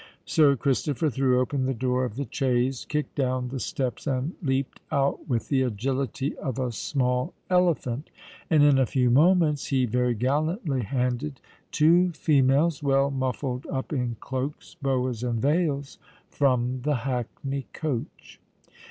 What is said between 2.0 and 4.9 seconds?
of the chaise, kicked down the steps, and leaped